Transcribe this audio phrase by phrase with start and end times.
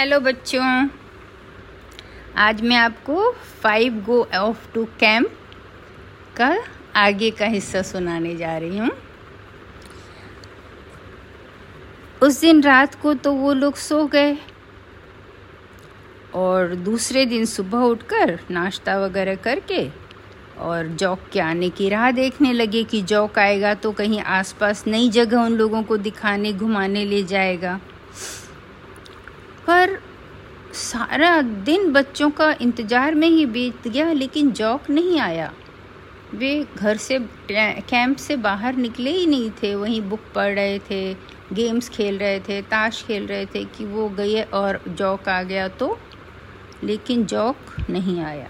[0.00, 0.88] Hello बच्चों,
[2.36, 3.30] आज मैं आपको
[3.62, 5.32] five go off to camp
[6.36, 6.48] का
[6.96, 8.90] आगे का हिस्सा सुनाने जा रही हूँ।
[12.22, 14.36] उस दिन रात को तो वो लोग सो गए
[16.34, 19.86] और दूसरे दिन सुबह उठकर नाश्ता वगैरह करके
[20.60, 25.10] और जॉक के आने की राह देखने लगे कि जॉक आएगा तो कहीं आसपास नई
[25.10, 27.80] जगह उन लोगों को दिखाने, घुमाने ले जाएगा।
[29.70, 29.98] पर
[30.74, 35.52] सारा दिन बच्चों का इंतज़ार में ही बीत गया, लेकिन जॉक नहीं आया।
[36.34, 41.14] वे घर से कैंप से बाहर निकले ही नहीं थे। वहीं बुक पढ़ रहे थे,
[41.52, 45.68] गेम्स खेल रहे थे, ताश खेल रहे थे कि वो गए और जॉक आ गया
[45.68, 45.98] तो।
[46.84, 47.56] लेकिन जॉक
[47.90, 48.48] नहीं आया।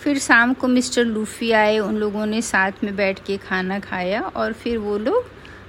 [0.00, 4.22] फिर शाम को मिस्टर लूफी आए, उन लोगों ने साथ में बैठ के खाना खाया
[4.22, 5.24] और फिर वो लोग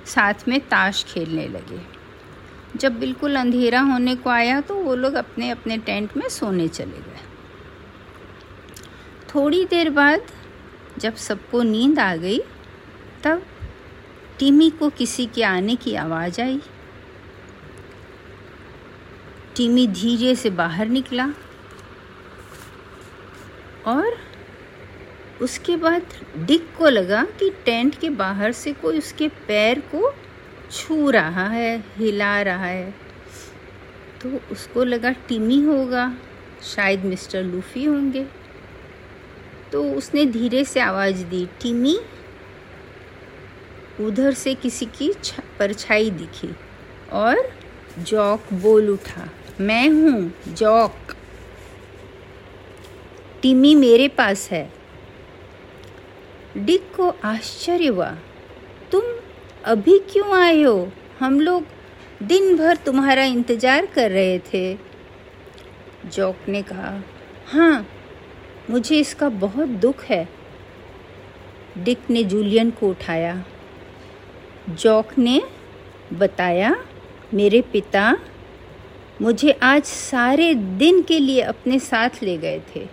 [0.06, 1.95] साथ में ताश खेलने लगे।
[2.76, 6.98] जब बिल्कुल अंधेरा होने को आया तो वो लोग अपने अपने टेंट में सोने चले
[6.98, 7.24] गए।
[9.36, 10.32] थोड़ी देर बाद
[11.00, 12.40] जब सबको नींद आ गई,
[13.24, 13.46] तब
[14.40, 16.60] टीमी को किसी के आने की आवाज़ आई।
[19.56, 21.28] टीमी धीरे से बाहर निकला
[23.88, 24.18] और
[25.42, 30.14] उसके बाद डिक को लगा कि टेंट के बाहर से कोई उसके पैर को
[30.72, 32.94] छू रहा है, हिला रहा है।
[34.22, 36.14] तो उसको लगा टिमी होगा,
[36.64, 38.26] शायद मिस्टर लूफी होंगे।
[39.72, 41.98] तो उसने धीरे से आवाज़ दी, टिमी,
[44.02, 45.12] उधर से किसी की
[45.60, 46.50] परछाई दिखी
[47.12, 47.38] और
[48.00, 49.30] जॉक बोल उठा,
[49.60, 51.16] मैं हूँ, जॉक।
[53.42, 54.74] टिमी मेरे पास है।
[56.58, 58.10] डिक को आश्चर्य हुआ,
[58.92, 59.02] तुम
[59.66, 60.92] अभी क्यों आए हो?
[61.20, 61.64] हम लोग
[62.24, 64.78] दिन भर तुम्हारा इंतज़ार कर रहे थे।
[66.08, 66.92] जॉक ने कहा
[67.48, 67.86] हाँ
[68.70, 70.28] मुझे इसका बहुत दुख है।
[71.78, 73.44] डिक ने जूलियन को उठाया।
[74.70, 75.42] जॉक ने
[76.14, 76.76] बताया,
[77.34, 78.18] मेरे पिता
[79.22, 82.86] मुझे आज सारे दिन के लिए अपने साथ ले गए थे।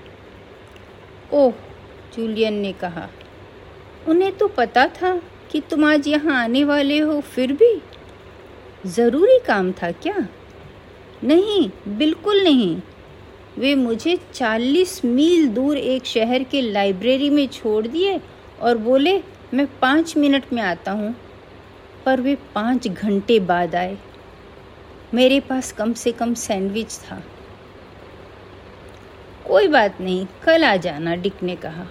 [1.32, 1.52] ओह,
[2.16, 3.08] जूलियन ने कहा,
[4.08, 5.12] उन्हें तो पता था
[5.52, 7.82] कि तुम आज यहाँ आने वाले हो, फिर भी?
[8.86, 10.28] ज़रूरी काम था क्या?
[11.24, 12.82] नहीं, बिल्कुल नहीं।
[13.58, 18.20] वे मुझे चालीस मील दूर एक शहर के लाइब्रेरी में छोड़ दिए
[18.60, 19.22] और बोले,
[19.54, 21.14] मैं पाँच मिनट में आता हूँ।
[22.06, 23.98] पर वे पाँच घंटे बाद आए।
[25.14, 27.24] मेरे पास कम से कम सैंडविच था।
[29.46, 31.86] कोई बात नहीं, कल आ जाना, डिक ने कहा।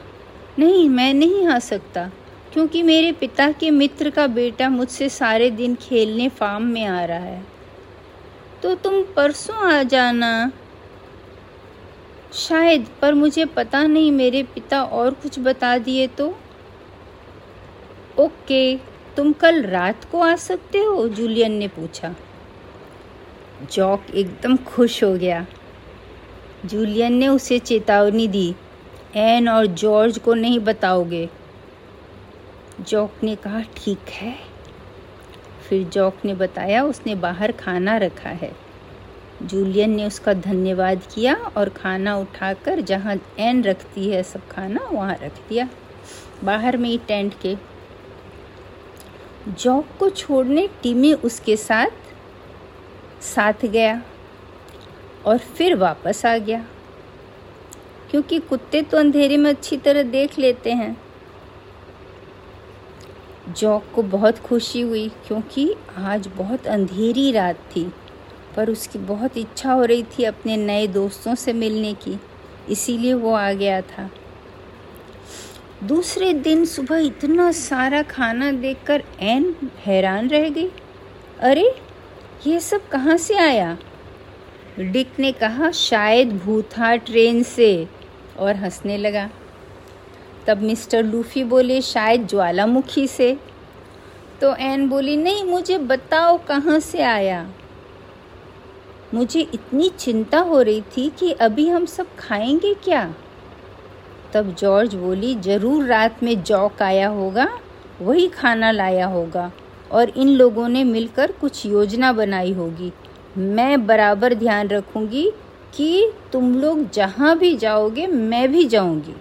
[0.59, 2.11] नहीं, मैं नहीं आ सकता।
[2.53, 7.17] क्योंकि मेरे पिता के मित्र का बेटा मुझसे सारे दिन खेलने फार्म में आ रहा
[7.17, 7.45] है।
[8.63, 10.51] तो तुम परसों आ जाना।
[12.34, 16.38] शायद, पर मुझे पता नहीं, मेरे पिता और कुछ बता दिए तो।
[18.19, 18.75] ओके,
[19.17, 21.07] तुम कल रात को आ सकते हो?
[21.07, 22.16] जूलियन ने पूछा।
[23.72, 25.45] जॉक एकदम खुश हो गया।
[26.66, 28.56] जूलियन ने उसे चेतावनी दी।
[29.16, 31.29] एन और जॉर्ज को नहीं बताओगे।
[32.81, 34.35] जॉक ने कहा, ठीक है।
[35.69, 38.55] फिर जॉक ने बताया, उसने बाहर खाना रखा है।
[39.41, 45.17] जूलियन ने उसका धन्यवाद किया और खाना उठाकर जहाँ एन रखती है सब खाना, वहाँ
[45.23, 45.69] रख दिया,
[46.43, 47.55] बाहर में ही टेंट के।
[49.47, 51.89] जॉक को छोड़ने टीमी उसके साथ
[53.21, 54.01] साथ गया
[55.25, 56.65] और फिर वापस आ गया।
[58.11, 61.00] क्योंकि कुत्ते तो अंधेरे में अच्छी तरह देख लेते हैं।
[63.50, 67.91] जॉक को बहुत खुशी हुई क्योंकि आज बहुत अंधेरी रात थी,
[68.56, 72.19] पर उसकी बहुत इच्छा हो रही थी अपने नए दोस्तों से मिलने की,
[72.69, 74.09] इसीलिए वो आ गया था।
[75.84, 80.69] दूसरे दिन सुबह इतना सारा खाना देखकर एन हैरान रह गई।
[81.40, 81.75] अरे,
[82.47, 83.78] ये सब कहाँ से आया?
[84.79, 87.87] डिक ने कहा, शायद भूथा ट्रेन से,
[88.37, 89.29] और हंसने लगा।
[90.47, 93.38] तब मिस्टर लूफी बोले, शायद ज्वालामुखी से।
[94.41, 97.49] तो एन बोली, नहीं, मुझे बताओ कहाँ से आया?
[99.14, 103.14] मुझे इतनी चिंता हो रही थी कि अभी हम सब खाएँगे क्या?
[104.34, 107.59] तब जॉर्ज बोली, ज़रूर रात में जौक आया होगा,
[108.02, 109.52] वही खाना लाया होगा,
[109.91, 112.94] और इन लोगों ने मिलकर कुछ योजना बनाई होगी।
[113.37, 115.32] मैं बराबर ध्यान रखूँगी
[115.76, 119.16] कि तुम लोग जहाँ भी जाओगे, मैं भी जाऊँगी।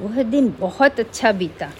[0.00, 1.70] वह दिन बहुत अच्छा बीता।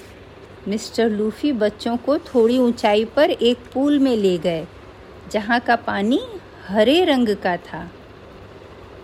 [0.69, 4.67] मिस्टर लूफी बच्चों को थोड़ी ऊंचाई पर एक पूल में ले गए,
[5.33, 6.21] जहाँ का पानी
[6.69, 7.91] हरे रंग का था।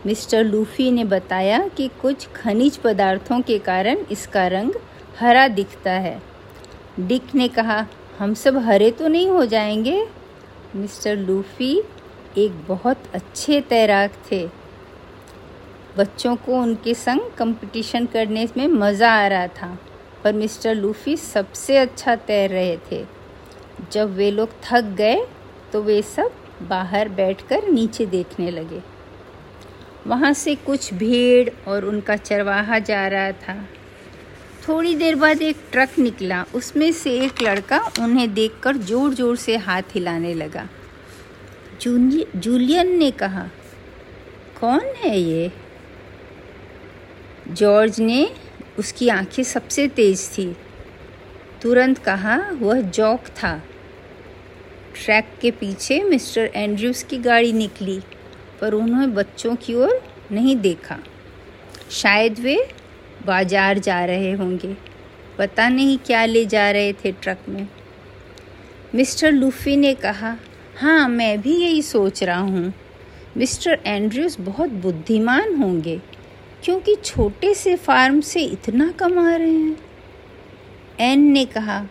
[0.06, 4.72] मिस्टर लूफी ने बताया कि कुछ खनिज पदार्थों के कारण इसका रंग
[5.18, 6.22] हरा दिखता है।
[7.00, 7.86] डिक ने कहा,
[8.18, 10.06] हम सब हरे तो नहीं हो जाएँगे?
[10.76, 11.82] मिस्टर लूफी
[12.38, 14.61] एक बहुत अच्छे तैराक थे।
[15.96, 19.76] बच्चों को उनके संग कंपटीशन करने में मज़ा आ रहा था।
[20.24, 23.04] पर मिस्टर लूफी सबसे अच्छा तैर रहे थे।
[23.92, 25.20] जब वे लोग थक गए
[25.72, 26.32] तो वे सब
[26.68, 28.80] बाहर बैठकर नीचे देखने लगे।
[30.06, 33.56] वहाँ से कुछ भीड़ और उनका चरवाहा जा रहा था।
[34.68, 39.56] थोड़ी देर बाद एक ट्रक निकला। उसमें से एक लड़का उन्हें देखकर ज़ोर ज़ोर से
[39.58, 40.68] हाथ हिलाने लगा।
[41.82, 43.48] जूलियन ने कहा,
[44.60, 45.50] कौन है ये?
[47.54, 48.28] जॉर्ज ने
[48.78, 50.56] उसकी आँखें सबसे तेज थी।
[51.62, 53.56] तुरंत कहा, वह जॉक था।
[54.94, 58.00] ट्रैक के पीछे मिस्टर एंड्रयूज की गाड़ी निकली,
[58.60, 60.02] पर उन्होंने बच्चों की ओर
[60.32, 60.98] नहीं देखा।
[61.90, 62.56] शायद वे
[63.26, 64.76] बाज़ार जा रहे होंगे।
[65.38, 67.66] पता नहीं क्या ले जा रहे थे ट्रक में।
[68.94, 70.36] मिस्टर लूफी ने कहा
[70.76, 72.72] हाँ मैं भी यही सोच रहा हूँ।
[73.36, 76.00] मिस्टर एंड्रयूज बहुत बुद्धिमान होंगे।
[76.62, 79.76] क्योंकि छोटे से फार्म से इतना कमा रहे हैं।
[81.00, 81.86] एन ने कहा,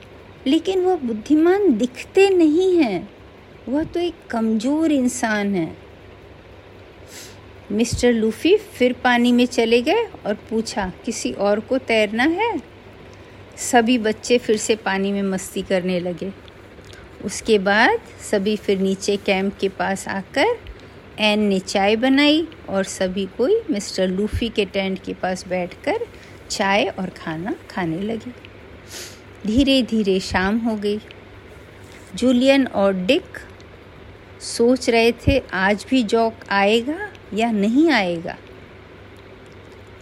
[0.48, 3.10] लेकिन वह बुद्धिमान दिखते नहीं हैं।
[3.70, 5.78] वह तो एक कमज़ोर इंसान है।
[7.72, 12.62] मिस्टर लूफी फिर पानी में चले गए और पूछा, किसी और को तैरना है?
[13.58, 16.32] सभी बच्चे फिर से पानी में मस्ती करने लगे।
[17.26, 20.58] उसके बाद सभी फिर नीचे कैंप के पास आकर
[21.20, 26.00] एन ने चाय बनाई और सभी कोई मिस्टर लूफी के टेंट के पास बैठकर
[26.50, 28.32] चाय और खाना खाने लगे।
[29.48, 31.00] धीरे धीरे शाम हो गई।
[32.16, 33.24] जूलियन और डिक
[34.42, 38.38] सोच रहे थे, आज भी जॉक आएगा या नहीं आएगा?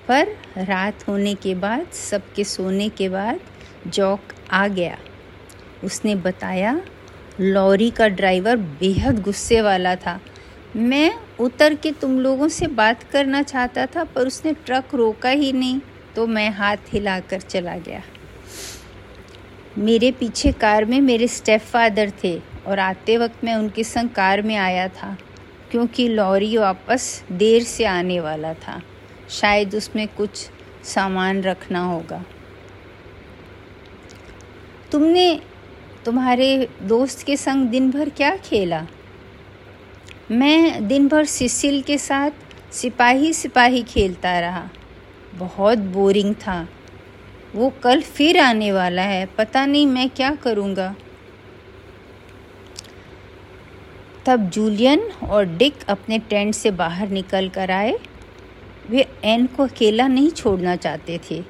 [0.07, 0.27] पर
[0.57, 3.39] रात होने के बाद, सबके सोने के बाद
[3.87, 4.19] जॉक
[4.51, 4.97] आ गया।
[5.83, 6.81] उसने बताया,
[7.39, 10.21] लॉरी का ड्राइवर बेहद गुस्से वाला था।
[10.75, 15.51] मैं उतर के तुम लोगों से बात करना चाहता था, पर उसने ट्रक रोका ही
[15.53, 15.79] नहीं
[16.15, 18.01] तो मैं हाथ हिलाकर चला गया।
[19.77, 22.35] मेरे पीछे कार में मेरे स्टेप फादर थे
[22.67, 25.15] और आते वक्त मैं उनके संग कार में आया था,
[25.71, 28.81] क्योंकि लॉरी वापस देर से आने वाला था।
[29.29, 30.47] शायद उसमें कुछ
[30.85, 32.23] सामान रखना होगा।
[34.91, 35.41] तुमने
[36.05, 38.85] तुम्हारे दोस्त के संग दिन भर क्या खेला?
[40.31, 42.31] मैं दिन भर सिसिल के साथ
[42.71, 44.69] सिपाही सिपाही खेलता रहा।
[45.35, 46.67] बहुत बोरिंग था।
[47.55, 50.95] वो कल फिर आने वाला है। पता नहीं मैं क्या करूँगा।
[54.25, 54.99] तब जूलियन
[55.29, 57.99] और डिक अपने टेंट से बाहर निकल कर आए।
[58.89, 61.43] वे एन को अकेला नहीं छोड़ना चाहते थे।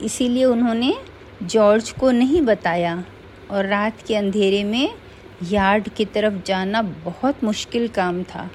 [0.00, 0.94] इसीलिए उन्होंने
[1.42, 3.04] जॉर्ज को नहीं बताया
[3.50, 4.94] और रात के अंधेरे में
[5.42, 8.50] यार्ड की तरफ़ जाना बहुत मुश्किल काम था।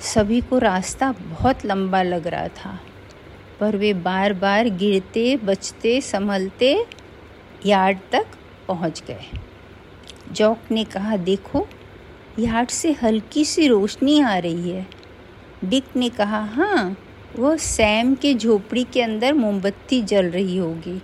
[0.00, 2.80] सभी को रास्ता बहुत लंबा लग रहा था,
[3.60, 6.86] पर वे बार बार गिरते, बचते, संभलते
[7.66, 8.26] यार्ड तक
[8.68, 9.24] पहुँच गए।
[10.32, 11.66] जॉक ने कहा, देखो,
[12.38, 14.86] यार्ड से हल्की सी रोशनी आ रही है।
[15.64, 16.96] डिक ने कहा हाँ
[17.38, 21.02] वह सैम के झोपड़ी के अंदर मोमबत्ती जल रही होगी।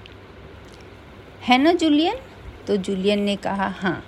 [1.43, 2.17] है ना, जूलियन?
[2.67, 4.05] तो जूलियन ने कहा हाँ।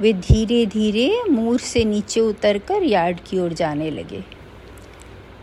[0.00, 4.22] वे धीरे धीरे मूर से नीचे उतरकर यार्ड की ओर जाने लगे।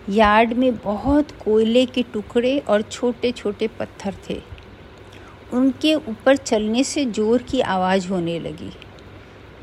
[0.09, 4.41] यार्ड में बहुत कोयले के टुकड़े और छोटे छोटे पत्थर थे।
[5.53, 8.71] उनके ऊपर चलने से ज़ोर की आवाज़ होने लगी।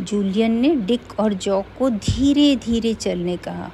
[0.00, 3.70] जूलियन ने डिक और जॉक को धीरे धीरे चलने कहा।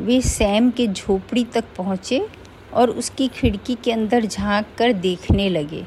[0.00, 2.26] वे सैम के झोपड़ी तक पहुँचे
[2.74, 5.84] और उसकी खिड़की के अंदर झाँक कर देखने लगे।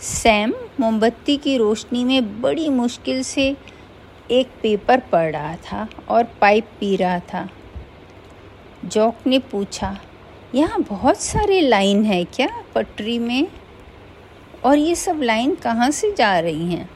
[0.00, 3.56] सैम मोमबत्ती की रोशनी में बड़ी मुश्किल से
[4.30, 7.48] एक पेपर पढ़ रहा था और पाइप पी रहा था।
[8.84, 10.00] जॉक ने पूछा,
[10.54, 13.48] यहाँ बहुत सारे लाइन है क्या पटरी में?
[14.64, 16.90] और ये सब लाइन कहाँ से जा रही हैं?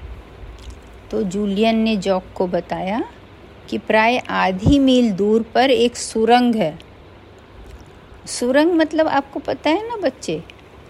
[1.11, 3.04] तो जूलियन ने जॉक को बताया
[3.69, 6.78] कि प्राय आधी मील दूर पर एक सुरंग है।
[8.26, 10.42] सुरंग मतलब आपको पता है ना बच्चे?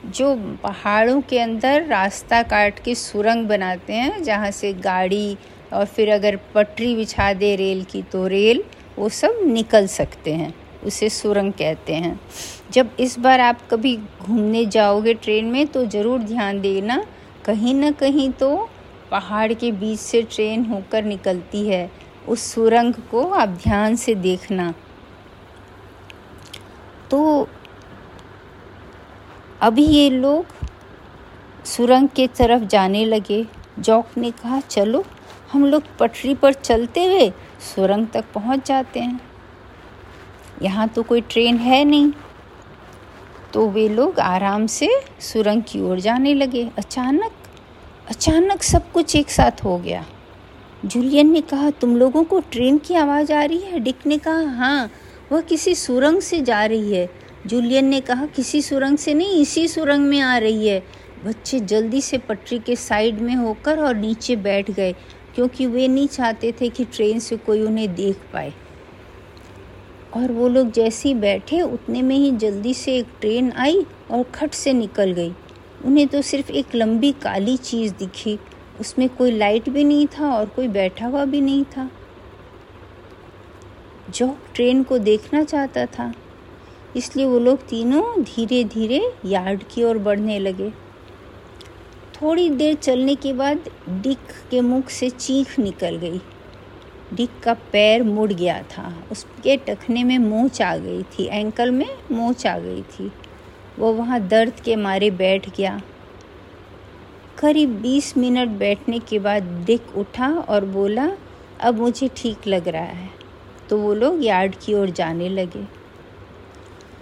[0.07, 5.37] जो पहाड़ों के अंदर रास्ता काट के सुरंग बनाते हैं, जहाँ से गाड़ी
[5.73, 8.63] और फिर अगर पटरी बिछा दे रेल की तो रेल
[8.99, 10.53] वो सब निकल सकते हैं,
[10.85, 12.19] उसे सुरंग कहते हैं।
[12.73, 17.03] जब इस बार आप कभी घूमने जाओगे ट्रेन में तो ज़रूर ध्यान देना,
[17.47, 18.69] कहीं ना कहीं तो
[19.11, 21.91] पहाड़ के बीच से ट्रेन होकर निकलती है,
[22.29, 24.73] उस सुरंग को आप ध्यान से देखना।
[27.11, 27.49] तो
[29.63, 30.47] अभी ये लोग
[31.65, 33.47] सुरंग के तरफ़ जाने लगे।
[33.79, 35.05] जॉक ने कहा, चलो,
[35.53, 37.31] हम लोग पटरी पर चलते हुए
[37.75, 39.21] सुरंग तक पहुँच जाते हैं।
[40.63, 42.13] यहाँ तो कोई ट्रेन है नहीं।
[43.55, 44.89] तो वे लोग आराम से
[45.21, 47.33] सुरंग की ओर जाने लगे। अचानक
[48.09, 50.05] अचानक सब कुछ एक साथ हो गया।
[50.85, 53.81] जूलियन ने कहा, तुम लोगों को ट्रेन की आवाज़ आ रही है?
[53.81, 54.91] डिक ने कहा हाँ
[55.33, 59.69] वह किसी सुरंग से जा रही है। जूलियन ने कहा, किसी सुरंग से नहीं, इसी
[59.69, 60.83] सुरंग में आ रही है।
[61.25, 64.93] बच्चे जल्दी से पटरी के साइड में होकर और नीचे बैठ गए,
[65.35, 68.53] क्योंकि वे नहीं चाहते थे कि ट्रेन से कोई उन्हें देख पाए।
[70.17, 74.23] और वो लोग जैसे ही बैठे, उतने में ही जल्दी से एक ट्रेन आई और
[74.23, 75.33] खट से निकल गई।
[75.85, 78.39] उन्हें तो सिर्फ़ एक लंबी काली चीज़ दिखी।
[78.81, 81.91] उसमें कोई लाइट भी नहीं था और कोई बैठा हुआ भी नहीं था।
[84.11, 86.15] जो ट्रेन को देखना चाहता था
[86.97, 90.71] इसलिए वो लोग तीनों धीरे धीरे यार्ड की ओर बढ़ने लगे।
[92.15, 94.19] थोड़ी देर चलने के बाद डिक
[94.51, 96.21] के मुख से चीख निकल गई।
[97.15, 101.89] डिक का पैर मुड़ गया था। उसके टखने में मोच आ गई थी। एंकल में
[102.13, 103.13] मोच आ गई थी।
[103.79, 105.83] वो वहाँ दर्द के मारे बैठ गया।
[107.39, 111.11] करीब बीस मिनट बैठने के बाद डिक उठा और बोला,
[111.61, 113.11] अब मुझे ठीक लग रहा है।
[113.69, 115.80] तो वो लोग यार्ड की ओर जाने लगे।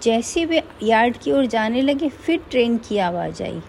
[0.03, 3.61] जैसे वे यार्ड की ओर जाने लगे, फिर ट्रेन की आवाज़ आई।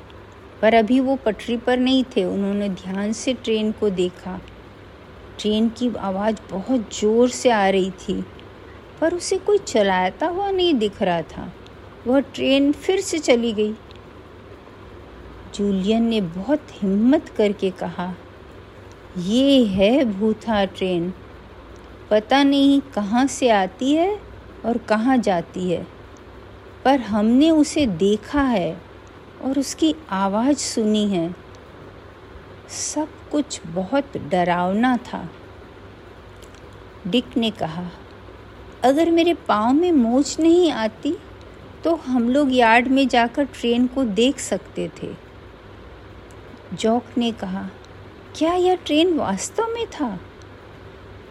[0.62, 4.40] पर अभी वो पटरी पर नहीं थे, उन्होंने ध्यान से ट्रेन को देखा।
[5.40, 8.22] ट्रेन की आवाज़ बहुत ज़ोर से आ रही थी,
[9.02, 11.52] पर उसे कोई चलाता हुआ नहीं दिख रहा था।
[12.08, 13.74] वह ट्रेन फिर से चली गई।
[15.56, 18.14] जूलियन ने बहुत हिम्मत करके कहा,
[19.18, 21.14] ये है भूथा ट्रेन।
[22.12, 24.20] पता नहीं कहाँ से आती है
[24.66, 25.86] और कहाँ जाती है।
[26.86, 28.82] पर हमने उसे देखा है
[29.44, 31.36] और उसकी आवाज़ सुनी है।
[32.70, 35.30] सब कुछ बहुत डरावना था।
[37.08, 37.86] डिक ने कहा,
[38.84, 41.16] अगर मेरे पाँव में मोच नहीं आती
[41.84, 45.10] तो हम लोग यार्ड में जाकर ट्रेन को देख सकते थे।
[46.74, 47.70] जॉक ने कहा,
[48.36, 50.20] क्या यह ट्रेन वास्तव में था?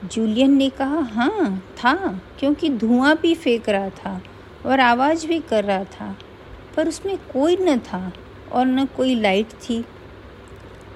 [0.04, 1.94] जूलियन ने कहा हाँ था,
[2.38, 4.20] क्योंकि धुआँ भी फेंक रहा था।
[4.68, 6.18] और आवाज़ भी कर रहा था,
[6.76, 8.12] पर उसमें कोई न था
[8.52, 9.84] और न कोई लाइट थी।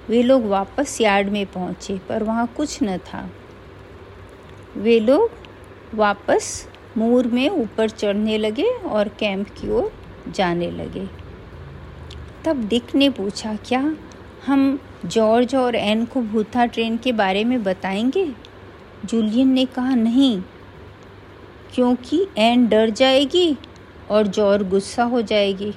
[0.08, 3.30] वे लोग वापस यार्ड में पहुँचे, पर वहाँ कुछ न था।
[4.76, 5.30] वे लोग
[5.94, 9.92] वापस मूर में ऊपर चढ़ने लगे और कैंप की ओर
[10.28, 11.08] जाने लगे।
[12.44, 13.96] तब डिक ने पूछा, क्या
[14.46, 18.32] हम जॉर्ज और एन को भूथा ट्रेन के बारे में बताएँगे?
[19.04, 20.42] जूलियन ने कहा, नहीं
[21.74, 23.56] क्योंकि एन डर जाएगी
[24.10, 25.72] और जॉर्ज गुस्सा हो जाएगी।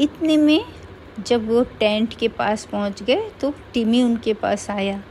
[0.00, 0.64] इतने में
[1.18, 5.02] जब वो टेंट के पास पहुँच गए तो टिमी उनके पास आया।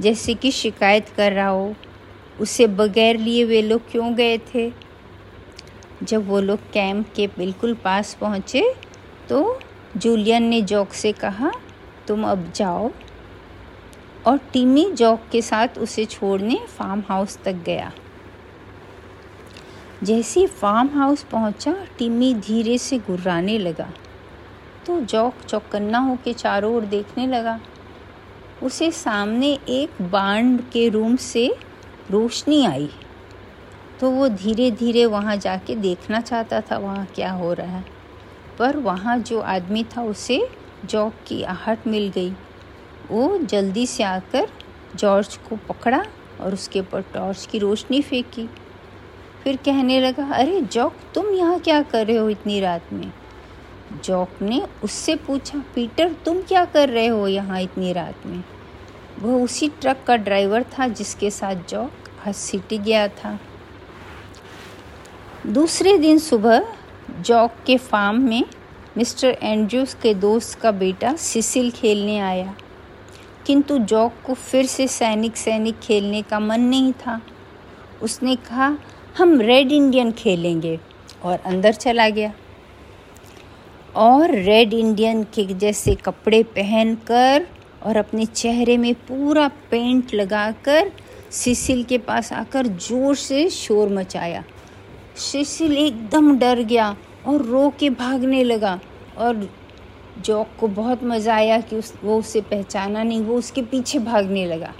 [0.00, 1.74] जैसे कि शिकायत कर रहा हो,
[2.40, 4.70] उसे बगैर लिए वे लोग क्यों गए थे?
[6.02, 8.74] जब वो लोग कैंप के बिल्कुल पास पहुँचे
[9.28, 9.58] तो
[9.96, 11.52] जूलियन ने जॉक से कहा,
[12.08, 12.90] तुम अब जाओ।
[14.26, 17.92] और टिमी जॉक के साथ उसे छोड़ने फार्म हाउस तक गया।
[20.02, 23.92] जैसे फार्म हाउस पहुँचा टिमी धीरे से गुर्राने लगा।
[24.86, 27.60] तो जौक चौकन्ना होकर चारों ओर देखने लगा।
[28.62, 31.56] उसे सामने एक बांड के रूम से
[32.10, 32.90] रोशनी आई।
[34.00, 37.84] तो वो धीरे धीरे वहाँ जाके देखना चाहता था वहाँ क्या हो रहा है।
[38.58, 40.48] पर वहाँ जो आदमी था, उसे
[40.84, 42.32] जॉक की आहट मिल गई।
[43.10, 44.48] वो जल्दी से आकर
[44.96, 46.04] जॉर्ज को पकड़ा
[46.40, 48.48] और उसके ऊपर टॉर्च की रोशनी फेंकी।
[49.44, 53.12] फिर कहने लगा, अरे, जॉक, तुम यहाँ क्या कर रहे हो इतनी रात में?
[54.04, 58.44] जॉक ने उससे पूछा, पीटर, तुम क्या कर रहे हो यहाँ इतनी रात में?
[59.18, 61.92] वह उसी ट्रक का ड्राइवर था जिसके साथ जॉक
[62.28, 63.40] आज सिटी गया था।
[65.46, 66.72] दूसरे दिन सुबह,
[67.20, 68.44] जॉक के फार्म में
[68.96, 72.54] मिस्टर एंड्रूस के दोस्त का बेटा सिसिल खेलने आया।
[73.46, 77.20] किंतु जॉक को फिर से सैनिक सैनिक खेलने का मन नहीं था।
[78.02, 78.76] उसने कहा
[79.18, 80.78] हम रेड इंडियन खेलेंगे।
[81.24, 82.32] और अंदर चला गया।
[83.94, 87.46] और रेड इंडियन के जैसे कपड़े पहनकर
[87.82, 90.90] और अपने चेहरे में पूरा पेंट लगाकर
[91.30, 94.44] सिसिल के पास आकर ज़ोर से शोर मचाया।
[95.16, 98.78] सिसिल एकदम डर गया और रो के भागने लगा।
[99.18, 99.48] और
[100.18, 104.46] जॉक को बहुत मज़ा आया कि उस, वो उसे पहचाना नहीं, वो उसके पीछे भागने
[104.46, 104.72] लगा।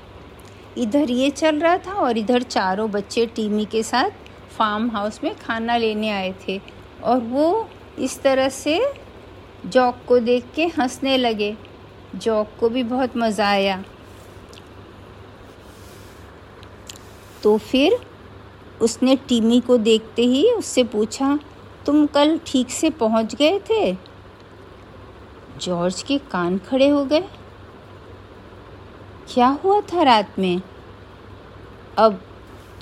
[0.78, 4.21] इधर ये चल रहा था और इधर चारों बच्चे टीमी के साथ
[4.58, 6.60] फार्म हाउस में खाना लेने आए थे
[7.04, 7.68] और वो
[7.98, 8.80] इस तरह से
[9.66, 11.56] जॉक को देख के हंसने लगे।
[12.16, 13.82] जॉक को भी बहुत मज़ा आया।
[17.42, 17.98] तो फिर
[18.82, 21.38] उसने टीमी को देखते ही उससे पूछा,
[21.86, 23.92] तुम कल ठीक से पहुँच गए थे?
[25.60, 27.24] जॉर्ज के कान खड़े हो गए।
[29.28, 30.62] क्या हुआ था रात में?
[31.98, 32.20] अब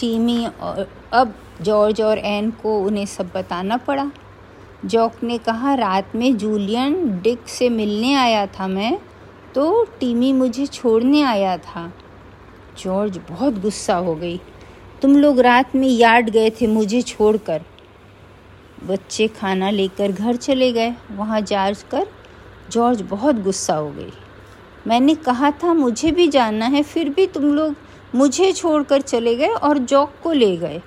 [0.00, 4.10] टीमी और, अब जॉर्ज और एन को उन्हें सब बताना पड़ा।
[4.84, 8.98] जॉक ने कहा, रात में जूलियन डिक से मिलने आया था मैं
[9.54, 11.92] तो टीमी मुझे छोड़ने आया था।
[12.78, 14.40] जॉर्ज बहुत गुस्सा हो गई।
[15.02, 17.62] तुम लोग रात में यार्ड गए थे मुझे छोड़कर।
[18.86, 22.06] बच्चे खाना लेकर घर चले गए। वहाँ जाकर
[22.70, 24.12] जॉर्ज बहुत गुस्सा हो गई।
[24.86, 27.74] मैंने कहा था, मुझे भी जानना है, फिर भी तुम लोग
[28.14, 30.82] मुझे छोड़कर चले गए और जॉक को ले गए।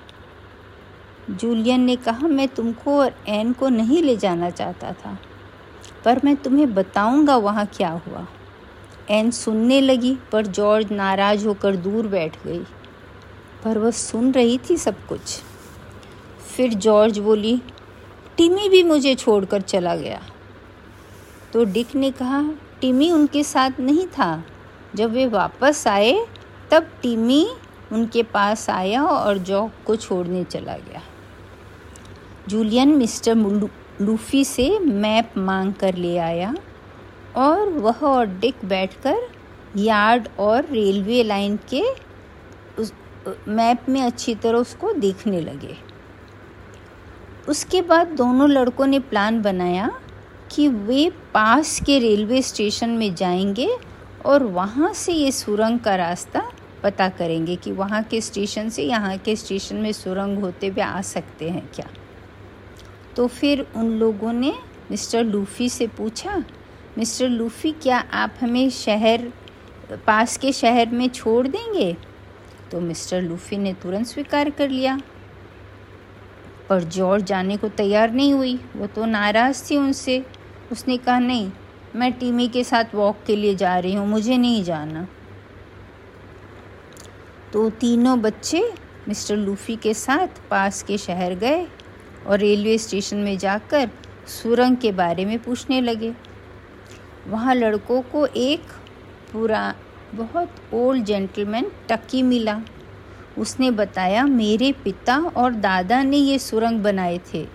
[1.29, 5.17] जूलियन ने कहा, मैं तुमको और एन को नहीं ले जाना चाहता था,
[6.05, 8.25] पर मैं तुम्हें बताऊँगा वहाँ क्या हुआ।
[9.11, 12.59] एन सुनने लगी, पर जॉर्ज नाराज़ होकर दूर बैठ गई,
[13.63, 15.39] पर वह सुन रही थी सब कुछ।
[16.55, 17.61] फिर जॉर्ज बोली,
[18.37, 20.21] टिमी भी मुझे छोड़कर चला गया।
[21.53, 22.43] तो डिक ने कहा,
[22.81, 24.43] टिमी उनके साथ नहीं था।
[24.95, 26.25] जब वे वापस आए,
[26.71, 27.47] तब टिमी
[27.91, 31.01] उनके पास आया और जॉक को छोड़ने चला गया।
[32.49, 33.35] जूलियन मिस्टर
[34.01, 36.55] लूफी से मैप मांग कर ले आया
[37.35, 39.17] और वह और डिक बैठकर
[39.77, 41.83] यार्ड और रेलवे लाइन के
[42.79, 42.93] उस,
[43.47, 45.77] मैप में अच्छी तरह उसको देखने लगे।
[47.49, 49.99] उसके बाद दोनों लड़कों ने प्लान बनाया
[50.51, 53.77] कि वे पास के रेलवे स्टेशन में जाएँगे
[54.25, 56.51] और वहाँ से ये सुरंग का रास्ता
[56.83, 61.01] पता करेंगे कि वहाँ के स्टेशन से यहाँ के स्टेशन में सुरंग होते हुए आ
[61.01, 61.87] सकते हैं क्या।
[63.15, 64.53] तो फिर उन लोगों ने
[64.91, 66.43] मिस्टर लूफ़ी से पूछा,
[66.97, 69.33] मिस्टर लूफ़ी, क्या आप हमें शहर,
[70.07, 71.97] पास के शहर में छोड़ देंगे?
[72.71, 74.99] तो मिस्टर लूफ़ी ने तुरंत स्वीकार कर लिया।
[76.69, 80.25] पर जॉर्ज जाने को तैयार नहीं हुई। वो तो नाराज़ थी उनसे।
[80.71, 81.51] उसने कहा, नहीं,
[81.95, 85.07] मैं टीमी के साथ वॉक के लिए जा रही हूँ, मुझे नहीं जाना।
[87.53, 88.73] तो तीनों बच्चे
[89.07, 91.67] मिस्टर लूफ़ी के साथ पास के शहर गए।
[92.27, 93.89] और रेलवे स्टेशन में जाकर
[94.27, 96.13] सुरंग के बारे में पूछने लगे।
[97.27, 98.61] वहाँ लड़कों को एक
[99.33, 99.75] पूरा,
[100.15, 102.61] बहुत ओल्ड जेंटलमैन टक्की मिला।
[103.37, 107.45] उसने बताया, मेरे पिता और दादा ने ये सुरंग बनाए थे।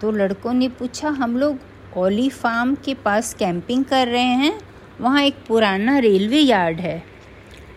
[0.00, 1.58] तो लड़कों ने पूछा, हम लोग
[1.96, 4.60] ओली फार्म के पास कैंपिंग कर रहे हैं।
[5.00, 7.02] वहाँ एक पुराना रेलवे यार्ड है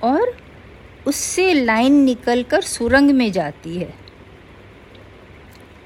[0.04, 0.38] और
[1.08, 4.01] उससे लाइन निकलकर सुरंग में जाती है।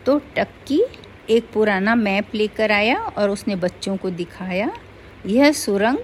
[0.05, 0.81] तो टक्की
[1.29, 4.71] एक पुराना मैप लेकर आया और उसने बच्चों को दिखाया।
[5.25, 5.97] यह सुरंग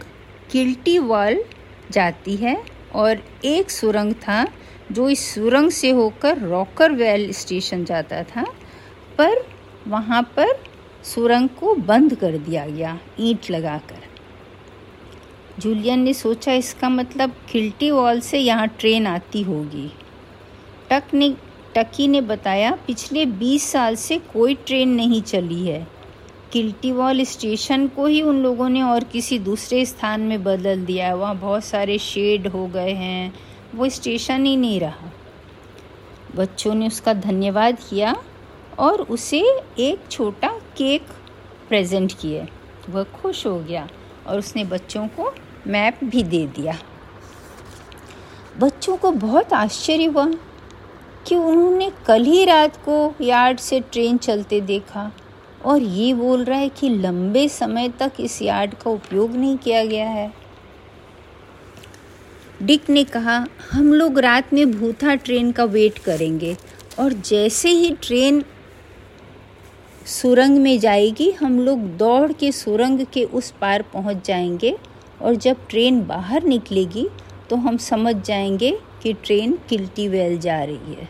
[0.51, 1.43] किल्टी वॉल
[1.91, 2.57] जाती है
[2.93, 4.45] और एक सुरंग था
[4.91, 8.43] जो इस सुरंग से होकर रॉकर वेल स्टेशन जाता था,
[9.17, 9.43] पर
[9.87, 10.63] वहाँ पर
[11.05, 14.09] सुरंग को बंद कर दिया गया, ईंट लगाकर।
[15.59, 19.91] जूलियन ने सोचा इसका मतलब खिल्टी वॉल से यहाँ ट्रेन आती होगी।
[20.89, 21.33] टक ने
[21.75, 25.87] टकी ने बताया, पिछले 20 साल से कोई ट्रेन नहीं चली है।
[26.51, 31.15] किल्टीवॉल स्टेशन को ही उन लोगों ने और किसी दूसरे स्थान में बदल दिया है।
[31.15, 33.33] वहाँ बहुत सारे शेड हो गए हैं।
[33.75, 35.13] वो स्टेशन ही नहीं रहा।
[36.35, 38.15] बच्चों ने उसका धन्यवाद किया
[38.79, 39.39] और उसे
[39.79, 41.01] एक छोटा केक
[41.69, 42.47] प्रेजेंट किए।
[42.89, 43.89] वह खुश हो गया
[44.27, 45.35] और उसने बच्चों को
[45.67, 46.77] मैप भी दे दिया।
[48.59, 50.31] बच्चों को बहुत आश्चर्य हुआ।
[51.27, 55.11] कि उन्होंने कल ही रात को यार्ड से ट्रेन चलते देखा
[55.65, 59.83] और ये बोल रहा है कि लंबे समय तक इस यार्ड का उपयोग नहीं किया
[59.85, 60.31] गया है।
[62.61, 66.55] डिक ने कहा, हम लोग रात में भूथा ट्रेन का वेट करेंगे
[66.99, 68.43] और जैसे ही ट्रेन
[70.05, 74.77] सुरंग में जाएगी, हम लोग दौड़ के सुरंग के उस पार पहुँच जाएँगे
[75.21, 77.07] और जब ट्रेन बाहर निकलेगी
[77.49, 81.09] तो हम समझ जाएँगे कि ट्रेन किल्टी वेल जा रही है।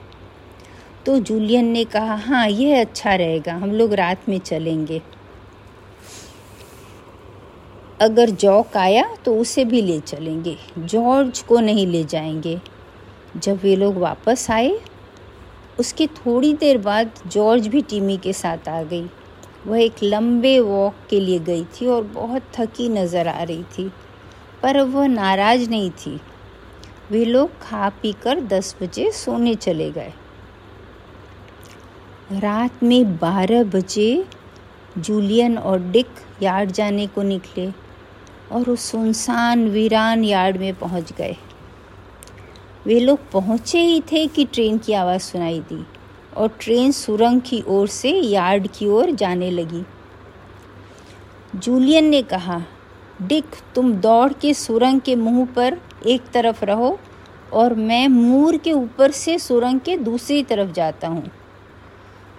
[1.06, 5.02] तो जूलियन ने कहा हाँ यह अच्छा रहेगा, हम लोग रात में चलेंगे।
[8.02, 12.60] अगर जॉक आया तो उसे भी ले चलेंगे, जॉर्ज को नहीं ले जाएँगे।
[13.38, 14.80] जब वे लोग वापस आए,
[15.80, 19.10] उसके थोड़ी देर बाद जॉर्ज भी टीमी के साथ आ गई।
[19.68, 23.92] वह एक लंबे वॉक के लिए गई थी और बहुत थकी नज़र आ रही थी,
[24.64, 26.20] पर वह नाराज़ नहीं थी।
[27.12, 30.14] वे लोग खा पी कर दस बजे सोने चले गए।
[32.32, 34.26] रात में बारह बजे
[34.98, 36.08] जूलियन और डिक
[36.44, 37.70] यार्ड जाने को निकले
[38.52, 41.36] और उस सुनसान वीरान यार्ड में पहुँच गए।
[42.86, 45.86] वे लोग पहुँचे ही थे कि ट्रेन की आवाज़ सुनाई दी
[46.38, 49.84] और ट्रेन सुरंग की ओर से यार्ड की ओर जाने लगी।
[51.56, 52.62] जूलियन ने कहा
[53.22, 56.98] डिक तुम दौड़ के सुरंग के मुँह पर एक तरफ़ रहो
[57.54, 61.32] और मैं मूर के ऊपर से सुरंग के दूसरी तरफ़ जाता हूँ।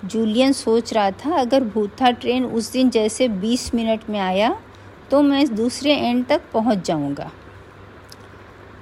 [0.04, 4.56] जूलियन सोच रहा था अगर भूथा ट्रेन उस दिन जैसे 20 मिनट में आया
[5.10, 7.30] तो मैं दूसरे एंड तक पहुँच जाऊँगा।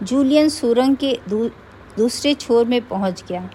[0.03, 1.49] जूलियन सुरंग के दू,
[1.97, 3.49] दूसरे छोर में पहुँच गया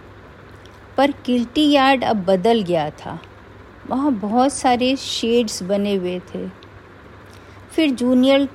[0.97, 3.19] पर किल्टी यार्ड अब बदल गया था।
[3.89, 6.64] वहाँ बहुत सारे शेड्स बने हुए थे।
[7.75, 8.47] फिर जूनियर,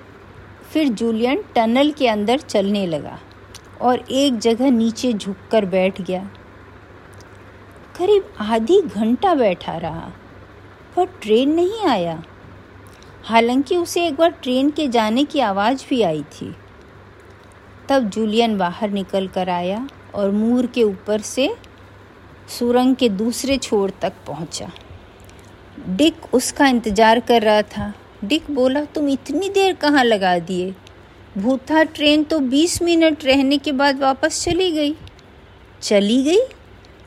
[0.73, 3.19] फिर जूलियन टनल के अंदर चलने लगा
[3.81, 6.23] और एक जगह नीचे झुककर बैठ गया।
[7.99, 10.11] करीब आधी घंटा बैठा रहा,
[10.97, 12.23] पर ट्रेन नहीं आया।
[13.25, 16.55] हालाँकि उसे एक बार ट्रेन के जाने की आवाज़ भी आई थी।
[17.89, 21.55] तब जूलियन बाहर निकल कर आया और मूर के ऊपर से
[22.49, 24.71] सुरंग के दूसरे छोर तक पहुँचा।
[25.89, 27.93] डिक उसका इंतज़ार कर रहा था।
[28.25, 30.75] डिक बोला, तुम इतनी देर कहाँ लगा दिए?
[31.39, 34.95] भूथा ट्रेन तो 20 मिनट रहने के बाद वापस चली गई।
[35.83, 36.39] चली गई?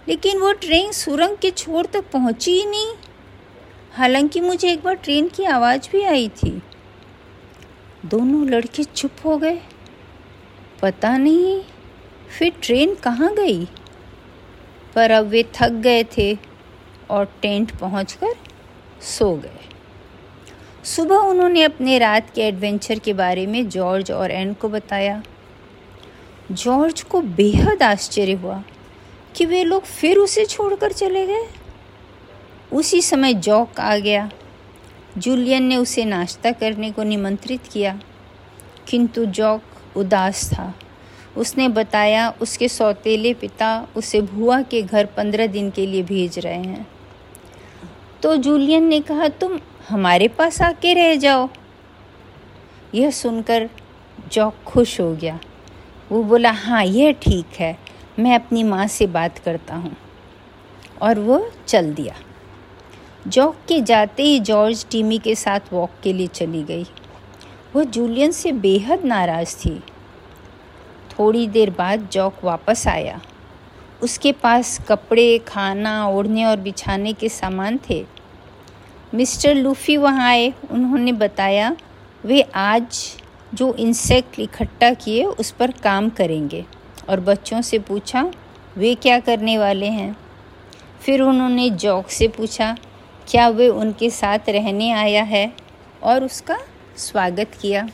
[0.07, 2.87] लेकिन वो ट्रेन सुरंग के छोर तक पहुँची ही नहीं।
[3.91, 6.61] हालाँकि मुझे एक बार ट्रेन की आवाज़ भी आई थी।
[8.05, 9.59] दोनों लड़के चुप हो गए।
[10.81, 11.61] पता नहीं,
[12.39, 13.65] फिर ट्रेन कहाँ गई?
[14.95, 16.37] पर अब वे थक गए थे
[17.09, 18.35] और टेंट पहुंचकर
[19.01, 19.72] सो गए।
[20.83, 25.23] सुबह उन्होंने अपने रात के एडवेंचर के बारे में जॉर्ज और एन को बताया।
[26.51, 28.63] जॉर्ज को बेहद आश्चर्य हुआ
[29.35, 31.47] कि वे लोग फिर उसे छोड़कर चले गए।
[32.73, 34.31] उसी समय जॉक आ गया।
[35.17, 38.01] जूलियन ने उसे नाश्ता करने को निमंत्रित किया।
[38.87, 39.61] किंतु जॉक
[39.97, 40.73] उदास था।
[41.37, 46.63] उसने बताया, उसके सौतेले पिता उसे भुआ के घर पंद्रह दिन के लिए भेज रहे
[46.63, 46.87] हैं।
[48.23, 51.49] तो जूलियन ने कहा, तुम हमारे पास आके रह जाओ।
[52.95, 53.69] यह सुनकर
[54.31, 55.39] जॉक खुश हो गया।
[56.11, 57.77] वो बोला हाँ यह ठीक है।
[58.19, 59.95] मैं अपनी माँ से बात करता हूँ।
[61.01, 62.15] और वो चल दिया।
[63.27, 66.85] जॉक के जाते ही जॉर्ज टीमी के साथ वॉक के लिए चली गई।
[67.75, 69.83] वह जूलियन से बेहद नाराज़ थी।
[71.11, 73.21] थोड़ी देर बाद जॉक वापस आया।
[74.03, 78.12] उसके पास कपड़े, खाना, ओढ़ने और बिछाने के सामान थे।
[79.13, 81.75] मिस्टर लूफ़ी वहाँ आए, उन्होंने बताया,
[82.25, 83.17] वे आज
[83.53, 86.65] जो इंसेक्ट इकट्ठा किए, उस पर काम करेंगे।
[87.09, 88.31] और बच्चों से पूछा,
[88.77, 90.17] वे क्या करने वाले हैं?
[91.05, 92.77] फिर उन्होंने जॉक से पूछा,
[93.27, 95.53] क्या वे उनके साथ रहने आया है?
[96.03, 96.57] और उसका
[96.97, 97.89] स्वागत किया।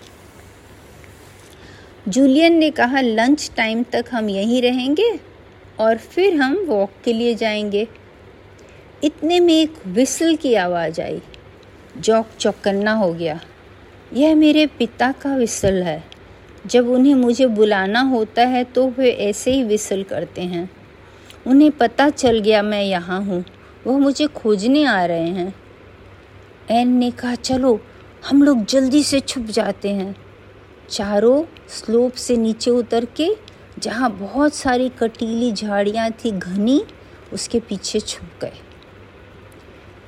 [2.07, 5.19] जूलियन ने कहा, लंच टाइम तक हम यहीं रहेंगे
[5.79, 7.87] और फिर हम वॉक के लिए जाएँगे।
[9.03, 11.21] इतने में एक विसल की आवाज़ आई।
[11.97, 13.39] जौक चौकन्ना हो गया।
[14.13, 16.03] यह मेरे पिता का विसल है।
[16.65, 20.71] जब उन्हें मुझे बुलाना होता है तो वे ऐसे ही विसल करते हैं।
[21.47, 23.45] उन्हें पता चल गया मैं यहाँ हूँ।
[23.87, 25.55] वह मुझे खोजने आ रहे हैं।
[26.71, 27.81] एन ने कहा, चलो,
[28.25, 30.15] हम लोग जल्दी से छुप जाते हैं।
[30.89, 33.35] चारों स्लोप से नीचे उतर के,
[33.79, 36.85] जहाँ बहुत सारी कटीली झाड़ियाँ थी घनी,
[37.33, 38.53] उसके पीछे छुप गए।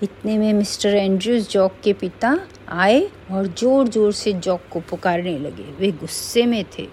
[0.03, 5.37] इतने में मिस्टर एंड्रयूज जॉक के पिता आए और ज़ोर ज़ोर से जॉक को पुकारने
[5.39, 6.87] लगे। वे गुस्से में थे।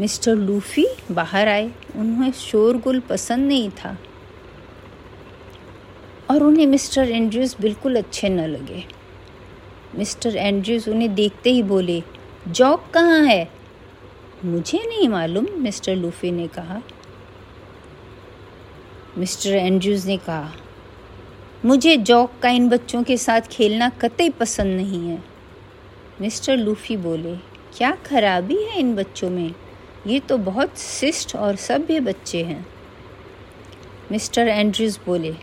[0.00, 3.98] मिस्टर लूफी बाहर आए। उन्हें शोरगुल पसंद नहीं था।
[6.30, 8.84] और उन्हें मिस्टर एंड्रयूज बिल्कुल अच्छे न लगे।
[9.94, 12.02] मिस्टर एंड्रयूज उन्हें देखते ही बोले,
[12.48, 13.48] जॉक कहाँ है?
[14.44, 16.82] मुझे नहीं मालूम, मिस्टर लूफी ने कहा।
[19.18, 20.52] मिस्टर एंड्रयूज ने कहा
[21.64, 25.22] मुझे जॉक का इन बच्चों के साथ खेलना कतई पसंद नहीं है।
[26.20, 27.36] मिस्टर लूफी बोले,
[27.76, 29.54] क्या खराबी है इन बच्चों में?
[30.06, 32.66] ये तो बहुत शिष्ट और सभ्य बच्चे हैं।
[34.12, 35.34] मिस्टर एंड्रयूज बोले,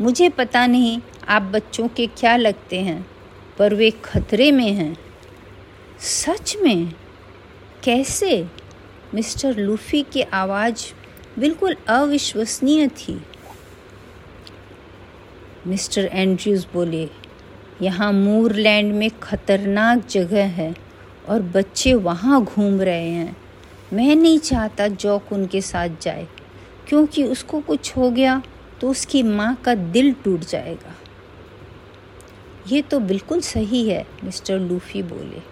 [0.00, 3.06] मुझे पता नहीं आप बच्चों के क्या लगते हैं,
[3.58, 4.96] पर वे खतरे में हैं।
[6.00, 6.92] सच में?
[7.84, 8.46] कैसे?
[9.14, 10.86] मिस्टर लूफी की आवाज़
[11.38, 13.20] बिल्कुल अविश्वसनीय थी।
[15.66, 17.08] मिस्टर एंड्रयूज़ बोले,
[17.82, 20.74] यहाँ मूरलैंड में ख़तरनाक जगह है
[21.28, 23.36] और बच्चे वहाँ घूम रहे हैं।
[23.92, 26.26] मैं नहीं चाहता जॉक उनके साथ जाए,
[26.88, 28.42] क्योंकि उसको कुछ हो गया
[28.80, 30.94] तो उसकी माँ का दिल टूट जाएगा।
[32.66, 35.42] ये तो बिल्कुल सही है, मिस्टर लूफी बोले।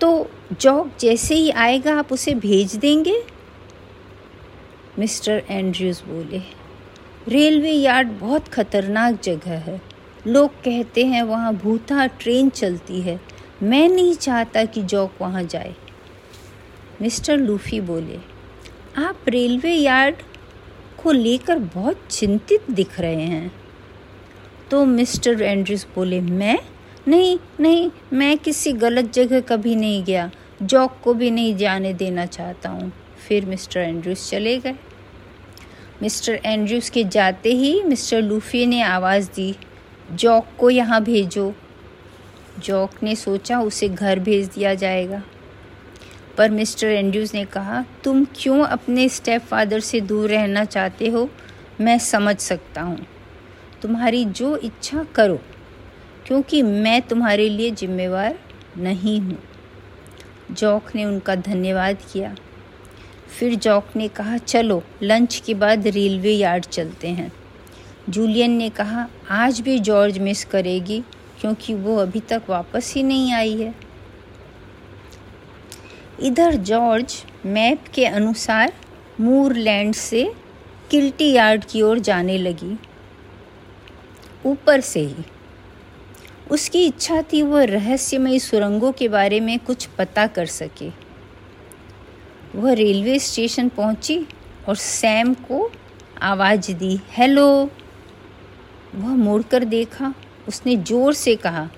[0.00, 3.22] तो जॉक जैसे ही आएगा, आप उसे भेज देंगे?
[4.98, 6.42] मिस्टर एंड्रयूज बोले।
[7.28, 9.80] रेलवे यार्ड बहुत खतरनाक जगह है।
[10.26, 13.20] लोग कहते हैं वहाँ भूता ट्रेन चलती है।
[13.62, 15.74] मैं नहीं चाहता कि जॉक वहाँ जाए।
[17.02, 18.18] मिस्टर लूफी बोले,
[18.98, 20.14] आप रेलवे यार्ड
[21.02, 23.52] को लेकर बहुत चिंतित दिख रहे हैं।
[24.70, 26.58] तो मिस्टर एंड्रिस बोले, मैं?
[27.08, 30.30] नहीं नहीं, मैं किसी गलत जगह कभी नहीं गया।
[30.62, 32.92] जॉक को भी नहीं जाने देना चाहता हूँ।
[33.28, 34.74] फिर मिस्टर एंड्रयूस चले गए।
[36.02, 39.54] मिस्टर एंड्रयूस के जाते ही मिस्टर लूफी ने आवाज़ दी,
[40.12, 41.52] जॉक को यहाँ भेजो।
[42.58, 45.22] जॉक ने सोचा उसे घर भेज दिया जाएगा।
[46.36, 51.28] पर मिस्टर एंड्रयूज ने कहा, तुम क्यों अपने स्टेप फादर से दूर रहना चाहते हो?
[51.80, 53.06] मैं समझ सकता हूँ।
[53.82, 55.40] तुम्हारी जो इच्छा करो,
[56.26, 58.38] क्योंकि मैं तुम्हारे लिए जिम्मेवार
[58.78, 59.38] नहीं हूँ।
[60.50, 62.34] जॉक ने उनका धन्यवाद किया।
[63.28, 67.32] फिर जॉक ने कहा, चलो, लंच के बाद रेलवे यार्ड चलते हैं।
[68.08, 71.00] जूलियन ने कहा, आज भी जॉर्ज मिस करेगी,
[71.40, 73.74] क्योंकि वो अभी तक वापस ही नहीं आई है।
[76.20, 78.72] इधर जॉर्ज मैप के अनुसार
[79.20, 80.32] मूरलैंड से
[80.90, 82.76] किल्टी यार्ड की ओर जाने लगी,
[84.46, 85.24] ऊपर से ही।
[86.50, 91.07] उसकी इच्छा थी वह रहस्यमयी सुरंगों के बारे में कुछ पता कर सके।
[92.54, 94.18] वह रेलवे स्टेशन पहुँची
[94.68, 95.70] और सैम को
[96.22, 97.48] आवाज़ दी, हेलो।
[98.94, 100.12] वह मुड़कर देखा,
[100.48, 101.68] उसने ज़ोर से कहा,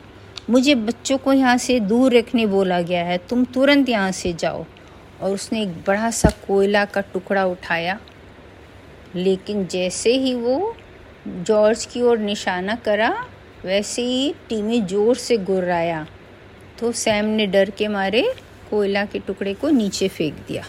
[0.50, 4.64] मुझे बच्चों को यहाँ से दूर रखने बोला गया है, तुम तुरंत यहाँ से जाओ।
[5.20, 7.98] और उसने एक बड़ा सा कोयला का टुकड़ा उठाया,
[9.16, 10.74] लेकिन जैसे ही वो
[11.26, 13.11] जॉर्ज की ओर निशाना करा,
[13.64, 16.06] वैसे ही टीमी ज़ोर से गुर्राया।
[16.78, 18.22] तो सैम ने डर के मारे
[18.70, 20.64] कोयला के टुकड़े को नीचे फेंक दिया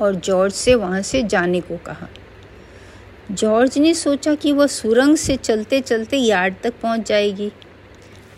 [0.00, 2.08] और जॉर्ज से वहाँ से जाने को कहा।
[3.30, 7.50] जॉर्ज ने सोचा कि वह सुरंग से चलते चलते यार्ड तक पहुँच जाएगी,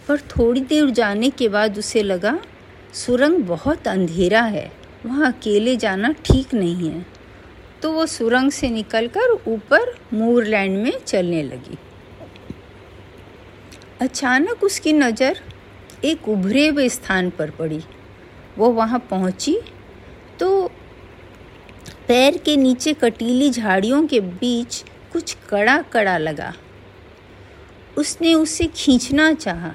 [0.08, 2.38] पर थोड़ी देर जाने के बाद उसे लगा,
[2.94, 4.70] सुरंग बहुत अंधेरा है,
[5.06, 7.04] वहाँ अकेले जाना ठीक नहीं है।
[7.82, 11.78] तो वह सुरंग से निकलकर ऊपर मूरलैंड में चलने लगी।
[14.00, 15.40] अचानक उसकी नज़र
[16.04, 17.80] एक उभरे हुए स्थान पर पड़ी।
[18.58, 19.58] वो वहाँ पहुँची।
[20.40, 20.66] तो
[22.08, 26.52] पैर के नीचे कटीली झाड़ियों के बीच कुछ कड़ा कड़ा लगा।
[27.98, 29.70] उसने उसे खींचना चाहा,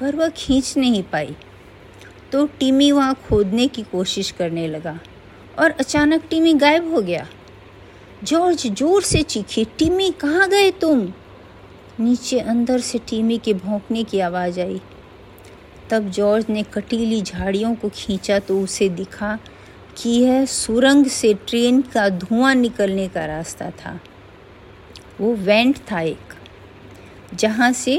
[0.00, 1.36] पर वह खींच नहीं पाई।
[2.32, 4.98] तो टीमी वहाँ खोदने की कोशिश करने लगा
[5.58, 7.26] और अचानक टीमी गायब हो गया।
[8.24, 11.00] जॉर्ज ज़ोर से चीखी, टीमी, कहाँ गए तुम?
[12.00, 14.80] नीचे अंदर से टीमी के भौंकने की आवाज़ आई।
[15.94, 19.38] तब जॉर्ज ने कटीली झाड़ियों को खींचा तो उसे दिखा
[19.96, 24.00] कि यह सुरंग से ट्रेन का धुआँ निकलने का रास्ता था।
[25.20, 26.34] वो वेंट था एक,
[27.34, 27.96] जहाँ से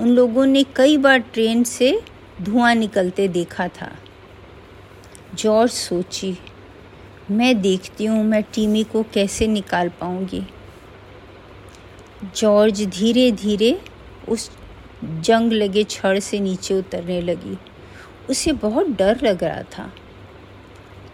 [0.00, 2.00] उन लोगों ने कई बार ट्रेन से
[2.42, 3.90] धुआँ निकलते देखा था।
[5.34, 6.36] जॉर्ज सोची,
[7.30, 10.42] मैं देखती हूँ, मैं टीमी को कैसे निकाल पाऊँगी?
[12.36, 13.78] जॉर्ज धीरे धीरे
[14.28, 14.50] उस
[15.04, 17.58] जंग लगे छड़ से नीचे उतरने लगी।
[18.30, 19.92] उसे बहुत डर लग रहा था।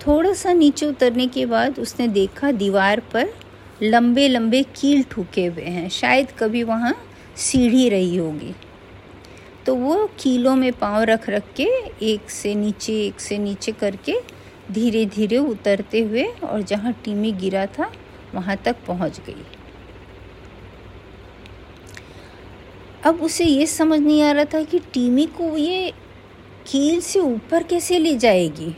[0.07, 3.35] थोड़ा सा नीचे उतरने के बाद उसने देखा दीवार पर
[3.83, 6.95] लंबे लंबे कील ठूके हुए हैं। शायद कभी वहाँ
[7.37, 8.55] सीढ़ी रही होगी।
[9.66, 11.64] तो वो कीलों में पाँव रख रख के
[12.03, 14.14] एक से नीचे, एक से नीचे करके
[14.73, 17.92] धीरे धीरे उतरते हुए और जहाँ टीमी गिरा था,
[18.35, 19.45] वहाँ तक पहुँच गई।
[23.07, 25.91] अब उसे ये समझ नहीं आ रहा था कि टीमी को ये
[26.67, 28.75] कील से ऊपर कैसे ले जाएगी।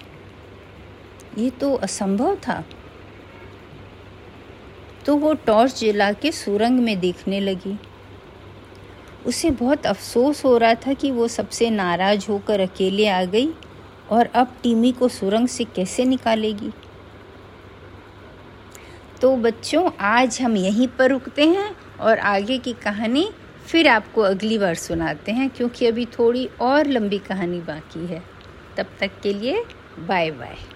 [1.39, 2.65] ये तो असंभव था।
[5.07, 7.79] तो वो टॉर्च जला के सुरंग में देखने लगी।
[9.27, 13.49] उसे बहुत अफसोस हो रहा था कि वो सबसे नाराज़ होकर अकेले आ गई
[14.11, 16.73] और अब टीमी को सुरंग से कैसे निकालेगी।
[19.21, 23.31] तो बच्चों, आज हम यहीं पर रुकते हैं और आगे की कहानी
[23.67, 28.23] फिर आपको अगली बार सुनाते हैं, क्योंकि अभी थोड़ी और लंबी कहानी बाकी है।
[28.77, 29.65] तब तक के लिए
[29.99, 30.74] बाय बाय